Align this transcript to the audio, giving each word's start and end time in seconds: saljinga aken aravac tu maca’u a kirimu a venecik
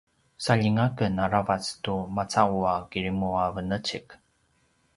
saljinga 0.43 0.83
aken 0.91 1.13
aravac 1.25 1.65
tu 1.83 1.95
maca’u 2.15 2.57
a 2.71 2.75
kirimu 2.91 3.27
a 3.43 3.45
venecik 3.53 4.07